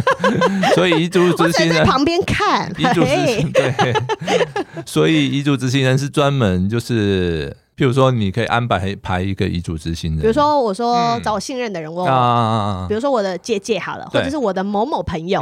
[0.76, 2.72] 所以遗嘱执行人在旁边看。
[2.78, 3.94] 遗嘱执行对，
[4.86, 7.56] 所以遗嘱执行人是专门就是。
[7.82, 10.22] 比如说，你可以安排排一个遗嘱执行人。
[10.22, 15.42] 比如说，我说找我信任的人问我，啊，比如说我的姐姐好了，或者是我的某某朋友，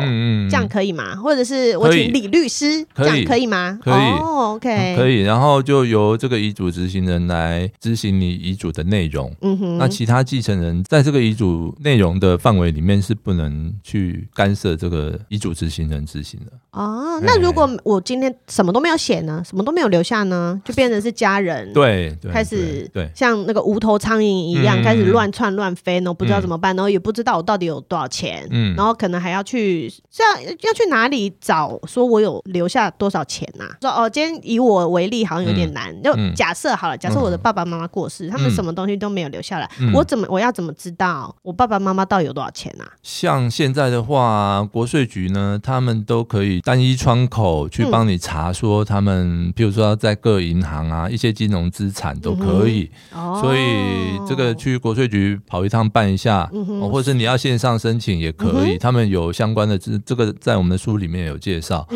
[0.49, 1.17] 这样可以吗？
[1.17, 3.77] 或者是我请李律师，这样可以吗？
[3.83, 5.23] 可以，OK，可以。
[5.23, 9.29] 然后就由这个遗嘱执行人来执行你遗嘱的内容。
[9.41, 9.77] 嗯哼。
[9.77, 16.53] 那其他继承人在这个遗嘱内容的范围里面是不能去干涉这个遗嘱执行人执行的。
[16.71, 19.43] 哦，那如果我今天什么都没有写呢？
[19.45, 20.61] 什么都没有留下呢？
[20.63, 21.73] 就变成是家人。
[21.73, 22.15] 对。
[22.31, 33.65] 开始对，像那个无头苍蝇一样，开始乱窜乱飞，然后不知道怎么办，然后也不知道我到底有多少钱，嗯，然后可能还要去这样要去哪里找，说我有留下多少钱呐？
[33.81, 35.89] 说哦，今天以我为例，好像有点难。
[36.03, 42.85] 就假设好了，假设我的爸爸妈妈过世，他们什么东西都没有留下来，我怎么我要怎么知道我爸爸妈妈到底有多少钱啊？
[43.01, 52.18] 像现在的话，国税局呢，他们都可以单一窗口去帮你查，说他们，比如说在各银行啊，一些金融资产。
[52.19, 56.49] 都可以，嗯、所以这个去国税局跑一趟办一下，
[56.91, 61.87] 或者是你要线上申请也可以，嗯、他们有相关的这这个在我们的书里面有介绍，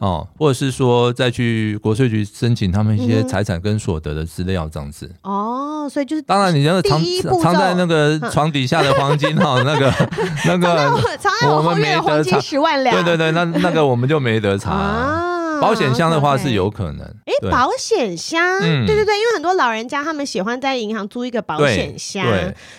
[0.00, 5.10] 哦，或者是说再去国税局申请他们一些财产跟所得的资料这样子。
[5.22, 6.22] 哦，所以就是。
[6.22, 7.00] 当然你那个藏
[7.40, 9.90] 藏在那个 床底下的黄金哈，那个
[10.46, 14.72] 那个藏在我后面的黄金十万两，对对对，那那个我们就没得 查。
[14.72, 15.27] 啊
[15.60, 22.24] 保险箱的话是有可能，哎，保险箱，对对对，因为很多老人家他们喜欢在银行租一个保险箱，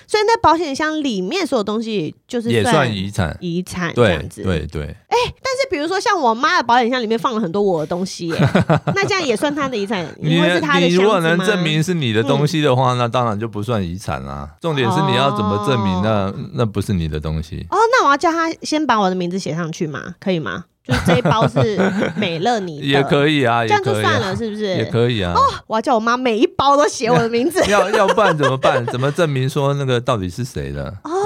[0.07, 4.95] 所以那保险箱里面所有东西就是也算遗产，遗产这样子，对对。
[5.09, 8.27] 哎，但是比如说像我妈的保险箱里面放了很多我的东西，
[8.95, 10.85] 那这样也算她的遗产，因为是她的。
[10.85, 14.49] 你如果能证明是你的东西的话，那当然就不算遗产啦。
[14.61, 17.65] 重点是你要怎么证明那那不是你的东西？
[17.69, 20.15] 哦，那我要叫他先把我的名字写上去吗？
[20.19, 20.65] 可以吗？
[20.89, 21.77] 就是这一包是
[22.15, 24.63] 美乐妮的，也可以啊，这样就算了，是不是？
[24.63, 25.33] 也可以啊。
[25.35, 27.63] 哦，我要叫我妈每一包都写我的名字。
[27.69, 28.83] 要要不然怎么办？
[28.87, 30.91] 怎么证明说那个到底是谁的？
[31.03, 31.18] 哦。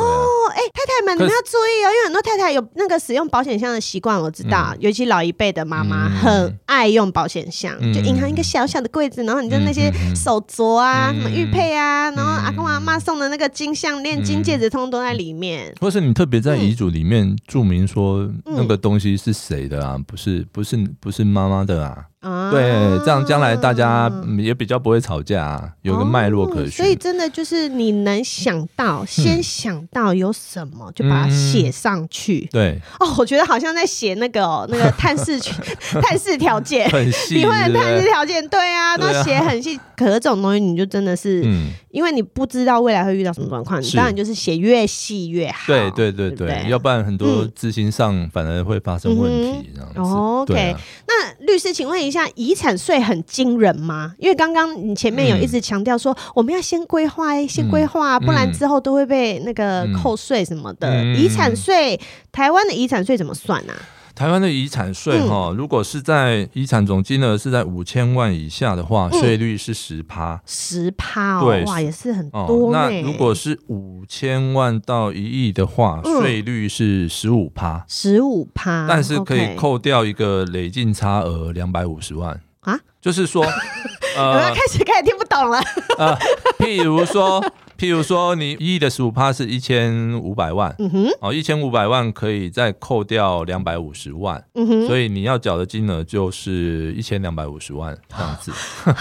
[1.04, 15.74] 们，你们要注意哦，因为很多太太有那个使用保险箱的习惯，我知道，尤其老一辈的妈妈很爱用保险箱，就银行一个小小的柜子，然后你就那些手镯啊、什么玉佩啊，然后阿公阿妈送的那个金项链、金戒指，通通都在里面。
[15.80, 19.98] 或是你特别在遗嘱里面注明说那个东西是谁的啊？
[20.08, 22.06] 不是，不是，不是妈妈的啊。
[22.23, 22.63] 啊，对，
[23.05, 26.71] 这样将来大家也比较不会吵架，啊，有个脉络可循。
[26.71, 32.47] 所以真的就是你能想到，先想到有什么，就把它写上去。
[32.51, 35.53] 对，哦，我觉得好像在写那个那个 探视权、
[36.01, 37.36] 探视条件， 很细。
[37.36, 39.79] 离婚的探视条件，对啊，都写很细。
[39.95, 41.43] 可是这种东西，你就真的是，
[41.89, 45.65] 因为你不知道未来会遇到什么状况，你当然就是写越细越好。
[45.67, 49.69] 对对对对，要不然很多执行上反而会发生问题。
[49.75, 49.99] 这样子。
[49.99, 50.75] OK，
[51.07, 52.23] 那律师，请问一下。
[52.23, 54.13] 像遗产税很惊人吗？
[54.19, 61.04] 因为刚刚你前面有一直强调说，我们要先规划，先规划，不然之后都会被那个扣税什么的。
[61.15, 61.99] 遗产税，
[62.32, 63.73] 台湾的遗产税怎么算呢？
[64.15, 72.71] 台湾的遗产税哈，如果是在遗产总金额是在五千万以下的话，税率是十趴，十趴哦，哇，也是很多。
[72.71, 82.39] 那如果是五千万到一亿的话，税率是十五趴，十五趴，但是可以扣掉一个累进差额两百五十万。
[82.62, 83.43] 啊，就是说，
[84.15, 85.60] 呃，开始开始听不懂了。
[85.97, 86.15] 呃，
[86.60, 87.43] 譬如说，
[87.77, 98.51] 譬如说你一亿的十五趴是一千五百万，嗯哼，哦，一千五百万可以再扣掉两百五十万，嗯哼，所以你要缴的金额就是一千两百五十万这样子。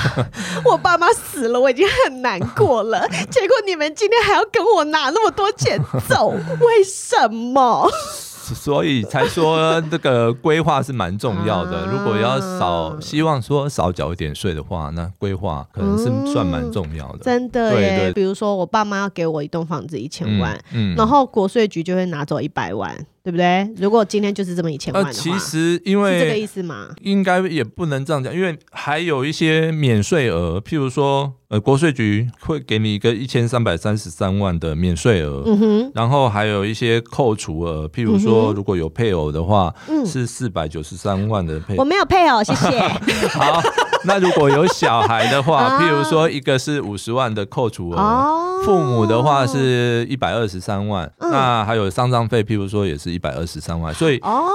[0.64, 7.90] 我爸妈死了，我已经很难过了， 结果你们今天还要跟我拿那么多钱走，为什么？
[8.54, 11.86] 所以才说这个规划是蛮重要的。
[11.90, 17.18] 如果要少，希望说少缴一点税的话，那规划可能是算蛮重要的。
[17.22, 23.06] 真的耶，对对，比如说我爸妈要给我一栋房子一千万，嗯，然后国税局就会拿走一百万。
[23.24, 23.70] 对不对？
[23.76, 26.88] 如果今天就是这么一千万的话，其实因为是这个意思嘛？
[27.02, 41.80] 应该也不能这样讲，因为还有一些免税额，譬如说，呃，国税局会给你一个一千三百三十三万的免税额，嗯哼，然后还有一些扣除额，譬如说，如果有配偶的话，嗯，是四百九十三万的配偶。
[41.80, 42.80] 我没有配偶，谢谢。
[43.28, 43.62] 好，
[44.04, 53.12] 那如果有小孩的话， 譬如说，一个是五十万的扣除额，哦，父母的话是一百二十三万，那还有丧葬费，譬如说也是。
[53.12, 54.48] 一百二十三万，所以哦，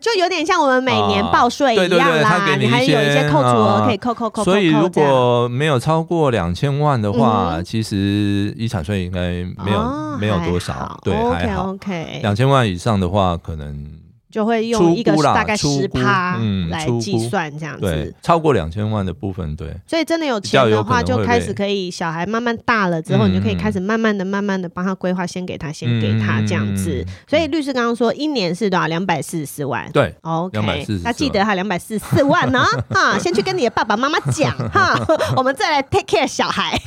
[0.00, 1.88] 就有点像我们每年报税一样啦。
[1.88, 4.44] 对对对，他给你，你还有一些扣除额可以扣扣扣扣。
[4.44, 9.20] 所以如果没有超过两千万的话，嗯、其实遗产税应该
[9.62, 11.72] 没有、哦、没有多少，对，还好。
[11.72, 13.86] OK，两千万以上的话，可能。
[14.30, 16.38] 就会用一个大概十趴
[16.68, 19.74] 来计算这样子，对，超过两千万的部分，对。
[19.88, 27.04] 所以真的有钱的话，就开始可以小孩慢慢大了之后，你就可以开始慢慢的、慢慢的帮他规划，先给他，先给他这样子。
[27.28, 28.86] 所以律师刚刚说一年是多少？
[28.86, 29.90] 两百四十四万。
[29.90, 30.86] 对，OK。
[31.02, 32.64] 他记得哈两百四十四万呢，
[32.94, 34.94] 哈，先去跟你的爸爸妈妈讲哈，
[35.36, 36.80] 我们再来 take care 小孩。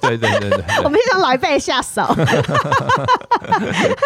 [0.00, 2.02] 对对对对， 我们先从老一辈下手。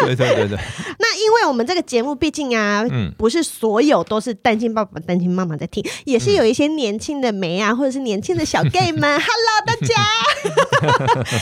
[0.05, 0.57] 对对对对。
[0.99, 2.58] 那因为我们这个节目毕竟啊。
[2.59, 2.85] 啊，
[3.17, 9.01] 不是所有都是单亲爸爸、单亲妈妈在听，也是有一些年轻的妹啊，或者是年轻的小 gay 们。
[9.29, 9.95] Hello，大家，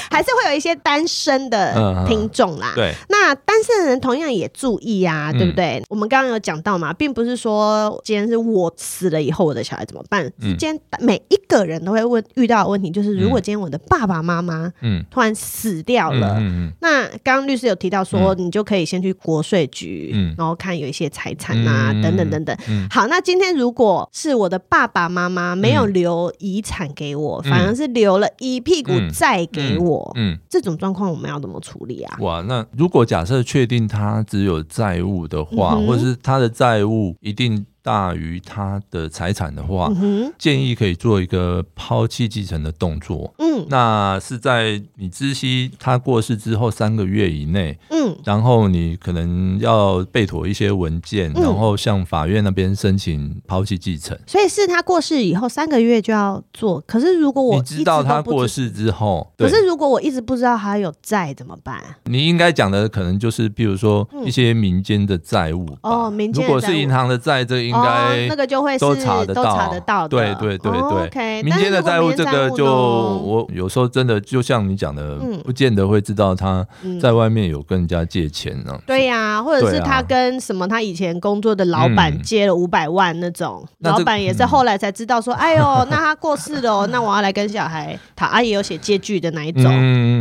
[0.11, 2.73] 还是会有一些单身的听众啦。
[2.75, 5.81] 对，那单身的人同样也注意啊，对不对？
[5.89, 10.31] 我们刚刚有讲到嘛，并不是说今天是我死了以后我的小孩怎么办？
[10.39, 16.39] 今天每一个人都会问遇到的问题，就是如果今天我的爸爸妈妈嗯突然死掉了，
[16.81, 21.06] 那刚刚律师有提到说，你就可以先去国税局，嗯，然后看有一些。
[21.09, 22.57] 财产啊，等等等等。
[22.89, 32.17] 好，那今天如果是我的爸爸妈妈没有留遗产给我，反而是留了一屁股债给我，嗯，这种状况我们要怎么处理啊？
[32.21, 37.65] 哇，那如果假设确定他只有债务的话，或者是他的债务一定。
[37.87, 43.33] 大于他的财产的话，嗯、建议可以做一个抛弃继承的动作。
[43.37, 47.79] 嗯，那是在你知悉他过世之后三个月以内。
[47.89, 54.19] 嗯，然后你可能要备妥一些文件，嗯、然后向法院那边申请抛弃继承。
[54.27, 56.83] 所以是他过世以后三个月就要做。
[56.85, 61.81] 可是如果我知道他过世之后，可是如果我一直不知道他有债怎么办？
[62.03, 68.23] 你应该讲的可能就是，比如说一些民间的债务、嗯、哦，民间如果是银行的债，这个应该。
[68.23, 70.07] 哦，那个就会都查得到，都查得到。
[70.07, 70.81] 对对对对。
[70.81, 76.65] OK，民间的债务这个就我有时候真的就像你讲的，不见得会知道他
[77.01, 78.77] 在外面有跟人家借钱呢。
[78.85, 89.63] 对呀，或者是他跟什么他以前工作的老板借了五百万那种，老板也是后来才知道说，哎呦， 那他过世了哦，那我要来跟小孩，他阿姨有写借据的那一种，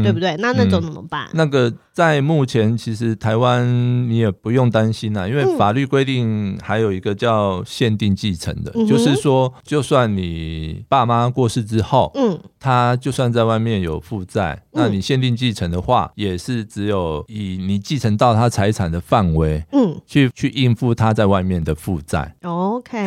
[0.03, 0.37] 对不对？
[0.38, 1.27] 那那种怎么办？
[1.33, 1.73] 那个。
[1.97, 3.67] 在目前，其实台湾
[4.07, 22.35] 你也不用担心啦，因为法律规定还有一个叫限定继承的，嗯、就是说，就算你爸妈过世之后，嗯，他就算在外面有负债，嗯、那你限定继承的话，也是只有以你继承到他财产的范围，嗯，去去应付他在外面的负债。
[22.43, 22.99] OK，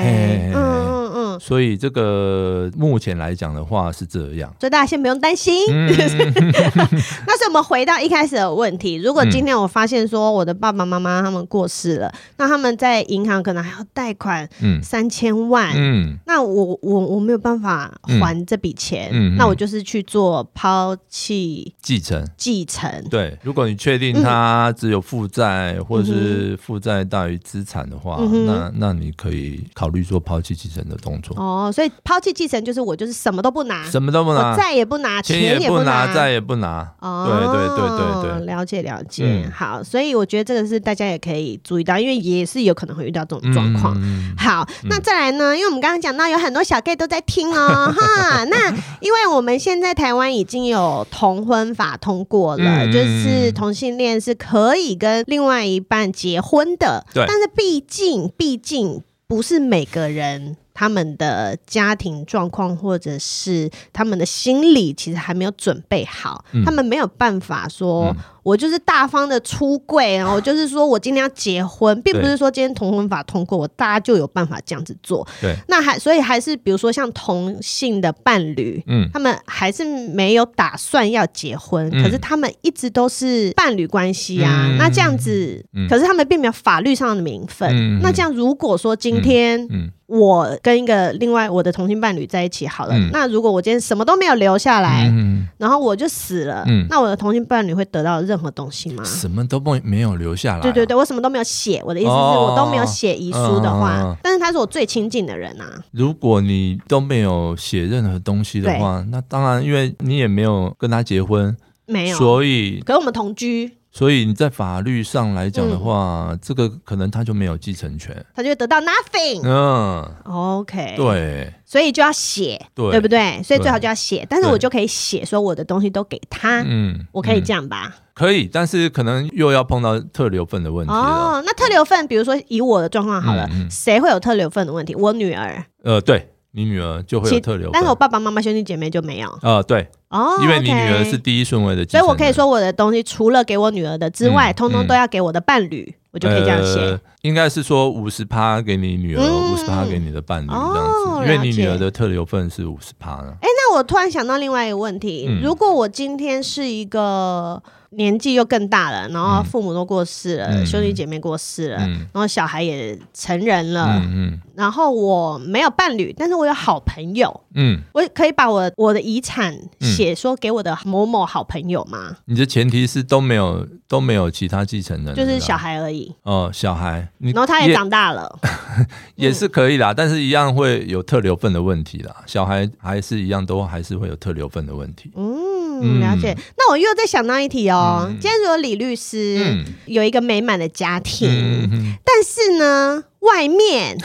[0.55, 1.39] 嗯嗯。
[1.39, 5.53] 所以这个目前来讲的话是这样，所以大家先不用担心。
[5.69, 14.47] 那是我们回到一开始的问题，如果今天我发现说我的爸爸妈妈他们过世了，嗯、那他们在银行可能还要贷款
[14.81, 22.25] 三千万，嗯，那我我我没有办法还这笔钱，嗯、那我就是去做抛弃继承。
[22.37, 22.89] 继承。
[23.09, 31.35] 对，如果你确定他只有负债、嗯、或者是负债大于资产的话，嗯、那那你可以考虑做抛弃继承的动作。
[31.37, 36.91] 哦，所以抛弃继承就是我就是什么都不拿，什么都不拿，再也不拿，钱也不拿，再也不拿。
[36.99, 39.49] 哦，对对对对对，了解了解。
[39.53, 43.95] 好，所以我觉得这个是大家也可以注意到，因为也是有可能会遇到这种状况。
[44.37, 45.55] 好，那再来呢？
[45.55, 48.43] 因为我们刚刚讲到有很多小 gay 都在听哦，哈。
[48.45, 48.69] 那
[49.01, 57.05] 因为我们现在台湾已经有同婚法通过了，就是同性恋是可以跟另外一半结婚的。
[57.13, 60.55] 对，但是毕竟毕竟不是每个人。
[60.71, 68.05] 他们的家庭状况或者是他们的心理，其实还没有准备好，嗯、他们没有办法说。
[68.05, 68.15] 嗯
[68.49, 75.27] 我就是大方的出柜，然后就是说我今天要结婚，并不是说今天同婚法通过，我大家就有办法这样子做。
[75.39, 84.65] 对，那还所以还是比如说像同性的伴侣，嗯，他们还是没有打算要结婚，嗯、可是他们一直都是伴侣关系啊。
[84.71, 87.69] 嗯、那这样子，嗯、可是他们并没有法律上的名分。
[87.71, 89.69] 嗯、那这样如果说今天，嗯。
[89.71, 99.03] 嗯我跟一个另外我的同性伴侣在一起好了，嗯、那如果我今天什么都没有留下来，嗯、然后我就死了，嗯、那我的同性伴侣会得到任何东西吗？
[99.03, 100.61] 什么都没没有留下来、啊？
[100.61, 101.81] 对对对，我什么都没有写。
[101.85, 105.83] 我的意思是我都没有写遗书的话，哦、但是他是我最亲近的人啊。
[105.91, 113.78] 如果你都没有写任何东西的话，那当然，因为你也没有跟他结婚，没有，所以可是我们同居。
[113.91, 119.41] 所以你在法律上来讲的话，嗯、这个可能他就没有继承权，他就会得到 nothing。
[119.43, 123.41] 嗯，OK，对，所以就要写，对，对不对？
[123.43, 127.95] 所以最好就要写，但是我就可以写说我的东西都给他，嗯，我可以这样吧？
[128.13, 134.93] 可以，但是可能又要碰到特留份的问题哦，那特留份，比如说以我的状况好了，谁会有特留份的问题？
[134.95, 135.63] 我女儿。
[135.83, 136.29] 呃，对。
[136.51, 139.29] 你女儿就会有特留份，但是我爸爸妈妈兄弟姐妹就没有。
[139.41, 146.99] 呃，对，哦，因为你女儿是第一顺位的，所以我可以说我的东西除了给我女儿的之外，通通都要给我的伴侣，我就可以这样写。
[147.21, 153.33] 应该是说五十趴给你女儿，五十趴给你的伴侣这样子，因为你女儿的特留份是五十趴呢。
[153.41, 157.61] 哎，那我突然想到另外一个问题，如果我今天是一个。
[157.91, 164.29] 年纪又更大了，然后父母都过世了，嗯、兄弟姐妹过世了，嗯、然后小孩也成人了，嗯。
[164.29, 172.15] 嗯、然后我没有伴侣，但是我有好朋友，嗯，我可以把我我的遗产写说给我的某某好朋友吗？
[172.25, 176.13] 你的前提是都没有都没有其他继承人，就是小孩而已。
[176.21, 178.39] 哦，小孩，然后他也长大了，
[179.15, 182.15] 也是可以啦，但是一样会有特留份的问题啦。
[182.25, 185.11] 小孩还是一样都还是会有特留份的问题。
[185.15, 185.59] 嗯。
[185.81, 186.35] 嗯，了解。
[186.57, 188.05] 那我又再想到一题哦。
[188.19, 193.97] 今天如果李律师有一个美满的家庭，但是呢，外面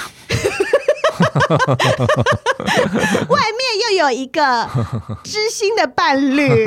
[3.29, 4.69] 外面又有一个
[5.25, 6.47] 知心的伴侣，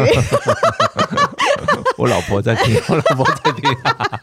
[1.98, 3.64] 我老婆在听， 我老婆在听。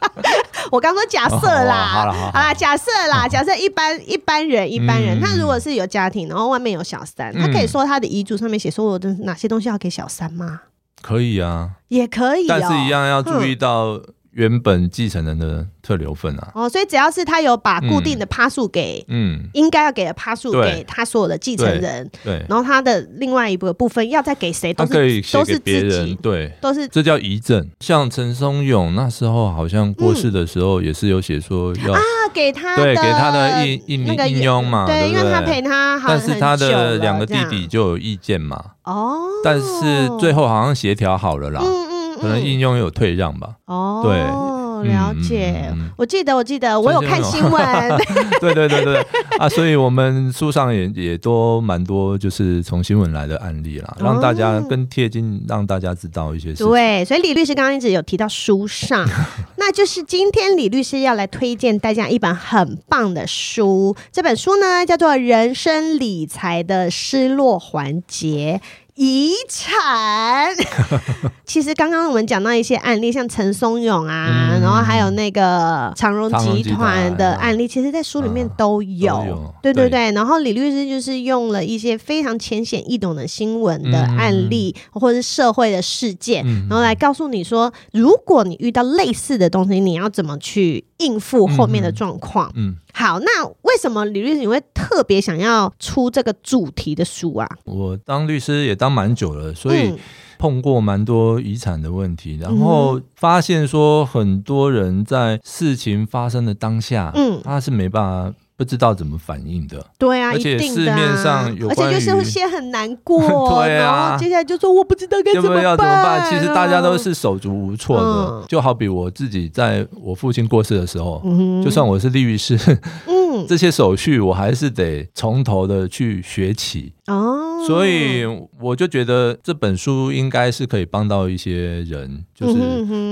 [0.73, 10.63] 我刚说假设啦，好了好啦，假设啦，假设一般一般人一般人，他如果是有家庭，然后外面有小三，他可以说他的遗嘱上面写说我的哪些东西要给小三吗？
[11.03, 14.01] 可以啊，也可以，但是一样要注意到
[14.35, 16.53] 原本继承人的特留份啊。
[16.55, 27.69] 哦，所以只要是他有把固定的趴数给，嗯，应该要给的趴数给他所有的继承人，对，然后他的另外一部部分要再给谁，都是都是别人，对，都是这叫遗赠。
[27.81, 32.01] 像陈松勇那时候好像过世的时候，也是有写说要啊
[32.33, 38.63] 给他对给他的印印印佣嘛，对，因为他陪他，但是他的两个弟弟就有意见嘛。
[38.85, 43.57] 哦，但是最后好像协调好了啦，嗯嗯，可能应用有退让吧。
[43.67, 45.73] 哦，对，了解。
[45.97, 47.63] 我记得，我记得，我有看新闻。
[48.41, 49.07] 对对对对
[49.39, 56.67] 啊，所以我们书上也也多蛮多，就是从新闻来的案例啦，让大家更贴近，让大家知道一些事情。
[56.67, 59.07] 对，所以李律师刚刚一直有提到书上，
[59.57, 68.61] 那就是今天李律师要来推荐大家一本很棒的书，这本书呢叫做《人生理财的失落环节》。
[68.97, 70.55] 遗产，
[71.45, 79.17] 其实刚刚我们讲到一些案例，像陈松勇啊，嗯、然后还有那个长荣集团的案例，其实，在书里面都有。
[79.17, 79.55] 啊、都有。
[79.63, 80.13] 对对对，对。
[80.13, 92.53] 然后李律师就是用了一些非常浅显易懂的新闻的案例，嗯、或者是社会的事件，嗯、然后来告诉你说，如果你遇到类似的东西，你要怎么去应付后面的状况。
[92.55, 92.77] 嗯。
[92.95, 97.49] 嗯好，那为什么李律师你会特别想要出这个主题的书啊？
[97.65, 99.93] 我当律师也当蛮久了，所以
[100.39, 108.39] 碰过蛮多遗产的问题，嗯、然后发现说很多人在事情发生的当下，嗯，他是没办法。
[108.57, 116.31] 不知道怎么反应的，对啊，而且市面上有，而且就是会先很难过， 对啊，然后接下来就说我不知道该怎么办，怎么办？
[116.31, 121.21] 其实大家都是手足无措的，就好比我自己在我父亲过世的时候，
[121.65, 122.57] 就算我是律师，
[123.07, 126.93] 嗯， 这些手续我还是得从头的去学起。
[127.07, 128.25] 哦，所以
[128.61, 132.55] 我就觉得这本书应该是可以帮到一些人，就是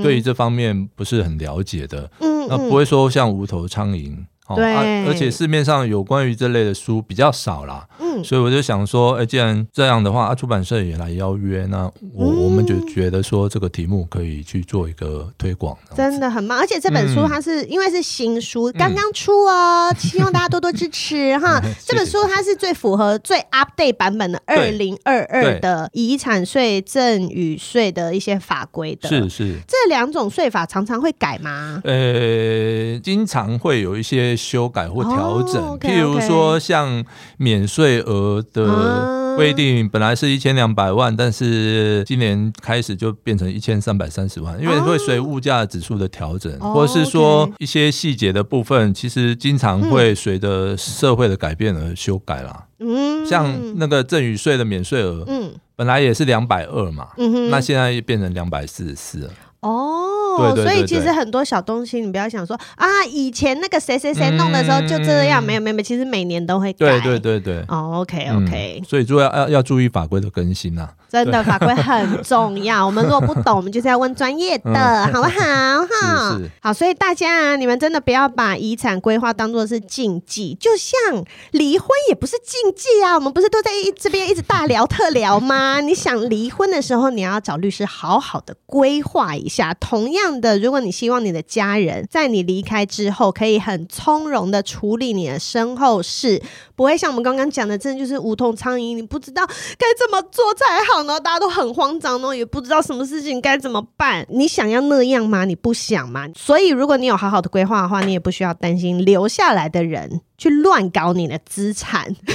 [0.03, 4.17] 对于这方面不是很了解的，嗯，那不会说像无头苍蝇。
[4.55, 7.87] 对、啊，而且市面上有关于这类的书比较少啦。
[8.01, 11.85] 嗯嗯，所以我就想说，哎、欸，既然这样的话，啊，出版社也来邀约，那
[12.15, 16.59] 我、嗯、我们就觉得说这个题目可以去做一个推广，真的很棒。
[16.59, 21.61] 而且这本书它是、嗯、因为是新书，刚刚出哦，嗯、希望大家多多支持哈。
[21.87, 29.09] 这本书它是最符合最 update 版本的二零二二的遗产税、赠与税的一些法规的。
[29.09, 31.81] 是是，这两种税法常常会改吗？
[31.85, 37.05] 呃，经常会有一些修改或调整，哦、okay, okay 譬如说像
[37.37, 52.67] 免税额的规定，本来是一千两百万，但是今年开始就变成一千三百三十万，因为会随物价指数的调整，哦、或者是说一些细节的部分，其实经常会随着社会的改变而修改啦。
[52.79, 59.31] 嗯，像那个赠与税的免税额，嗯，本来也是两百二嘛，嗯哼，那现在变成两百四十四了。
[59.61, 60.05] 哦，
[60.39, 66.87] 对对对对，所以其实很多小东西，你不要想说啊，以前那个谁谁谁弄的时候就这样，嗯、没有没有，其实每年都会改。
[66.87, 67.65] 对对对对。
[67.69, 70.91] 哦，OK OK，嗯、所以就要要要注意法规的更新呐、啊。
[71.13, 75.87] 真的法规很重要，我们如果不懂，我们就是要问专业的，嗯、 好不好？
[75.87, 83.15] 哈，好，所以大家啊，你们真的不要把遗产规划当做是禁忌，就像离婚也不是禁忌啊。
[83.15, 85.83] 我们不是都在一这边一直大聊特聊吗？
[85.83, 89.75] 你想离婚的时候，你要找律师好好的规划一下。
[89.75, 96.41] 同样样的，如果你希望你的家人在你离开之后，可以很从容的处理你的身后事，
[96.75, 101.03] 不会像我们刚刚讲的，真的就是无头苍蝇，你不知道该怎么做才好。
[101.03, 104.27] 呢大家都很慌张，呢也不知道什么事情该怎么办。
[104.31, 105.45] 你想要那样吗？
[105.45, 106.29] 你不想吗？
[106.37, 110.21] 所以，如果你有好好的规划的话，你也不需要担心留下来的人。
[110.43, 112.13] 去乱搞你的资产，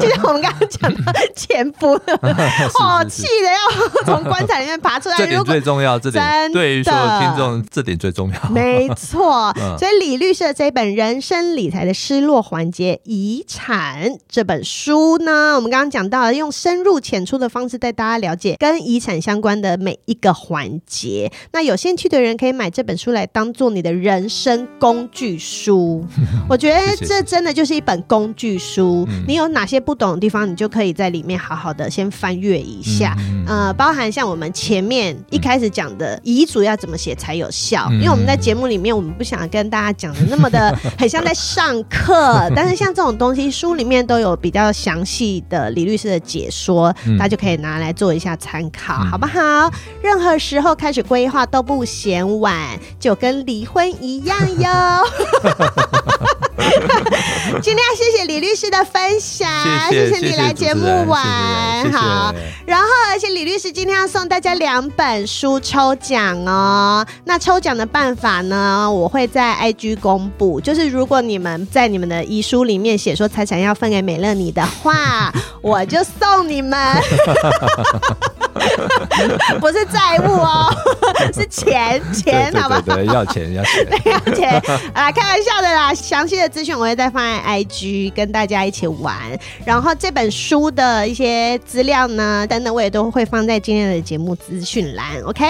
[0.00, 1.96] 就像我们刚刚讲的前夫，
[2.76, 5.16] 好气的要从棺材里面爬出来。
[5.16, 8.50] 这点最重要，这点对于所有听众，这点最重要。
[8.50, 21.30] 没错， 所以李律师的这本《人生理财的失落环节：遗产》这本书呢，我们刚刚讲到了，用深入浅出的方式带大家了解跟遗产相关的每一个环节。
[21.52, 26.04] 那有兴趣的人可以买这本书来当做你的人生工具书。
[26.48, 33.14] 我觉得这真的就是一本工具书，你有哪些不懂的地方，你就可以在里面好好的先翻阅一下。
[33.18, 49.70] 嗯，呃，包含像我们前面一开始讲的遗嘱要怎么写才有效，因为我们在节目里面，我们不想跟大家讲的那么的 很像在上课， 但是像这种东西，书里面都有比较详细的李律师的解说，大家就可以拿来做一下参考，好不好？
[50.02, 52.56] 任何时候开始规划都不嫌晚，
[52.98, 54.70] 就跟离婚一样哟。
[57.62, 59.48] 今天要谢谢李律师的分享，
[59.90, 62.34] 谢谢，你来节目玩，好。
[62.66, 67.06] 然后，而且李律师今天要送大家两本书抽奖哦。
[67.24, 68.90] 那抽奖的办法呢？
[68.90, 70.60] 我会在 IG 公布。
[70.60, 75.32] 就是如果你们在你们的遗书里面写说财产要分给美乐你的话，
[75.62, 76.78] 我就送你们。
[79.60, 80.74] 不是债务哦，
[81.34, 82.82] 是钱钱，好吧？
[82.84, 85.10] 对，要钱要钱，对， 要钱啊！
[85.12, 89.16] 开玩笑的啦，详细的资讯我会再放在 IG 跟大家一起玩。
[89.64, 95.20] 然后这本书的一些资料呢，等等我也都会放在今天的节目资讯栏。
[95.24, 95.44] OK，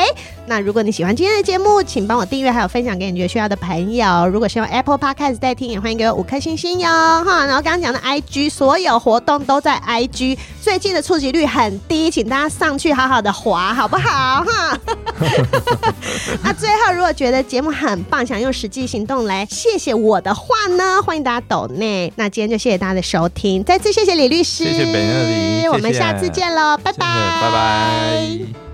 [0.47, 4.27] 那如果你喜欢今天的节目，请帮我订阅，还有分享给你觉得需要的朋友。
[4.29, 7.47] 如果是用 Apple Podcast 在听，也欢迎给我五颗星星哟哈。
[7.47, 14.79] 然后刚刚讲的 IG 所有活动都在 IG，最近的触及率很低，请大家上去好好的滑，好不好哈？
[16.43, 22.11] 那最后，如果觉得节目很棒，想用实际行动来谢谢我的话呢，欢迎大家抖内。
[22.17, 28.66] 那今天就谢谢大家的收听，再次谢谢李律师，谢谢本乐妮，我们下次见喽，拜拜，拜拜。